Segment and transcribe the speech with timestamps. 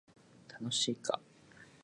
[0.51, 1.21] 楽しいか